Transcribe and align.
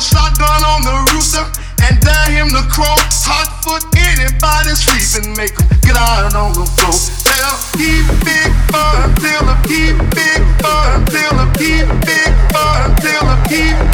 shotgun 0.00 0.64
on 0.64 0.80
the 0.82 1.12
rooster 1.12 1.44
and 1.84 2.00
dare 2.00 2.30
him 2.32 2.48
to 2.48 2.62
croak. 2.72 2.98
Hot 3.28 3.52
foot 3.62 3.84
anybody 3.94 4.72
sleeping, 4.74 5.36
make 5.36 5.52
him 5.52 5.68
get 5.84 5.96
out 5.96 6.34
on 6.34 6.52
the 6.56 6.64
floor. 6.64 6.96
Tell 7.22 7.54
keep 7.76 8.08
big 8.24 8.50
fun, 8.72 9.14
tell 9.20 9.44
him 9.44 9.60
keep 9.68 9.96
big 10.16 10.42
fun, 10.64 11.04
tell 11.06 11.36
him 11.36 11.52
keep 11.54 11.86
big 12.08 12.32
fun, 12.50 12.96
tell 12.96 13.26
him 13.28 13.40
keep. 13.46 13.89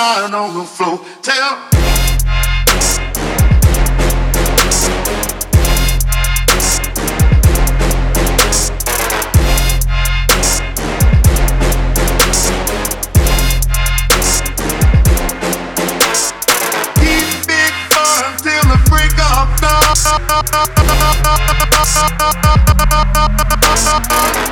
down 0.00 0.34
on 0.34 0.54
the 0.54 0.64
floor. 0.64 0.98
Tell 1.20 1.36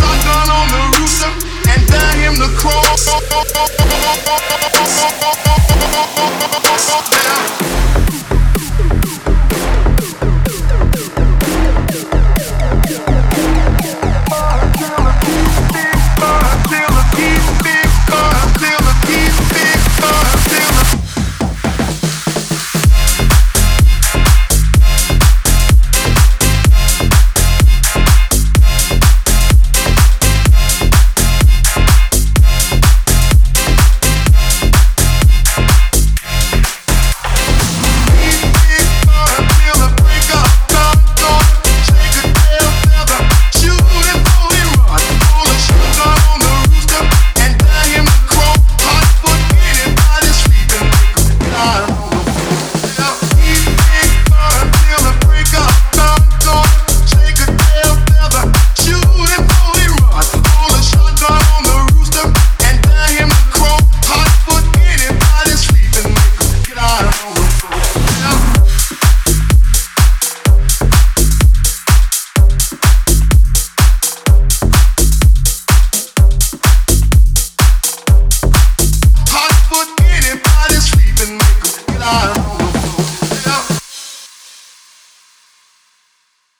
Knock 0.00 0.26
on 0.50 0.66
the 0.74 0.80
rooster 0.98 1.32
and 1.70 1.80
dine 1.88 2.18
him 2.18 2.34
the 2.36 2.50
crow. 2.58 3.69